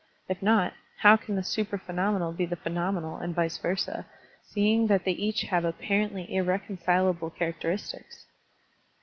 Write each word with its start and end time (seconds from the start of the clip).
If 0.27 0.41
not, 0.41 0.73
how 0.97 1.15
can 1.15 1.35
the 1.35 1.43
supra 1.43 1.77
phenomenal 1.77 2.31
be 2.33 2.47
the 2.47 2.55
phenomenal, 2.55 3.17
and 3.17 3.35
vice 3.35 3.59
versa, 3.59 4.07
seeing 4.41 4.87
that 4.87 5.05
they 5.05 5.11
each 5.11 5.43
have 5.43 5.63
apparently 5.63 6.25
irreconcilable 6.33 7.29
characteristics? 7.29 8.25